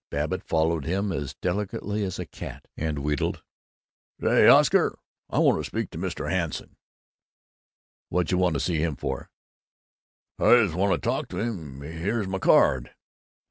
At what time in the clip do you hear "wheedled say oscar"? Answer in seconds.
3.03-4.97